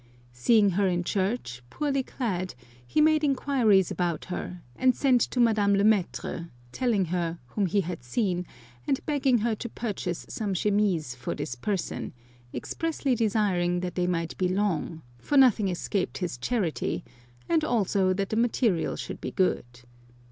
Seeing 0.31 0.71
her 0.71 0.87
in 0.87 1.03
church, 1.03 1.61
poorly 1.69 2.01
clad, 2.01 2.55
he 2.87 2.99
made 2.99 3.23
inquiries 3.23 3.91
about 3.91 4.25
her, 4.33 4.63
and 4.75 4.95
sent 4.95 5.21
to 5.21 5.39
Madame 5.39 5.75
le 5.75 5.83
Mattre, 5.83 6.49
telling 6.71 7.05
her 7.05 7.37
whom 7.49 7.67
he 7.67 7.81
had 7.81 8.01
seen, 8.01 8.47
and 8.87 9.05
begging 9.05 9.37
her 9.37 9.53
to 9.53 9.69
purchase 9.69 10.25
some 10.27 10.55
chemises 10.55 11.13
for 11.13 11.35
this 11.35 11.53
person, 11.53 12.13
expressly 12.51 13.13
desiring 13.13 13.81
that 13.81 13.93
they 13.93 14.07
might 14.07 14.35
be 14.39 14.47
long, 14.47 15.03
for 15.19 15.37
nothing 15.37 15.67
escaped 15.67 16.17
his 16.17 16.35
charity, 16.39 17.03
and 17.47 17.63
also 17.63 18.11
that 18.11 18.29
the 18.29 18.35
material 18.35 18.95
should 18.95 19.21
be 19.21 19.29
good. 19.31 19.65